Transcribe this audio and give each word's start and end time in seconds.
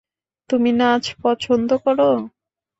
তুমি 0.49 0.69
নাচ 0.71 1.03
পছন্দ 1.23 1.69
করো? 1.83 2.09